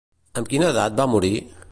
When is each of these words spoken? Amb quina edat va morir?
Amb 0.41 0.49
quina 0.53 0.71
edat 0.75 0.95
va 1.01 1.07
morir? 1.15 1.33